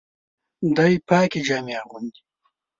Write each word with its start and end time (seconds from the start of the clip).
دی 0.75 0.93
پاکي 1.07 1.39
جامې 1.47 1.73
اغوندي. 1.81 2.21